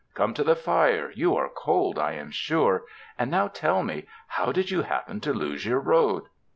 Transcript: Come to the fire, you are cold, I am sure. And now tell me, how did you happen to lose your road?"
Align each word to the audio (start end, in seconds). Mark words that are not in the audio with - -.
Come 0.15 0.33
to 0.33 0.43
the 0.43 0.55
fire, 0.55 1.11
you 1.13 1.35
are 1.35 1.47
cold, 1.47 1.99
I 1.99 2.13
am 2.13 2.31
sure. 2.31 2.85
And 3.19 3.29
now 3.29 3.49
tell 3.49 3.83
me, 3.83 4.07
how 4.29 4.51
did 4.51 4.71
you 4.71 4.81
happen 4.81 5.19
to 5.21 5.31
lose 5.31 5.63
your 5.63 5.79
road?" 5.79 6.23